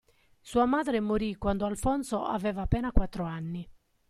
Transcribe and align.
Sua 0.41 0.65
madre 0.65 0.99
morì 0.99 1.35
quando 1.35 1.67
Alfonso 1.67 2.23
aveva 2.25 2.63
appena 2.63 2.91
quattro 2.91 3.23
anni. 3.23 3.69